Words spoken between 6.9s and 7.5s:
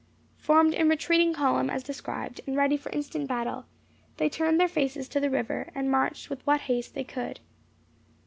they could.